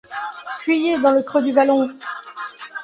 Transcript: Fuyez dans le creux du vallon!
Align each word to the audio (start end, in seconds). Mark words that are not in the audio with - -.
Fuyez 0.63 0.99
dans 0.99 1.11
le 1.11 1.21
creux 1.21 1.43
du 1.43 1.51
vallon! 1.51 1.87